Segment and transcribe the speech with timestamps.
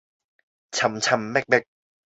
[0.71, 1.63] 尋尋覓覓，